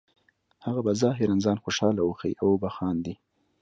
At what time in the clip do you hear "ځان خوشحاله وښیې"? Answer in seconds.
1.45-2.39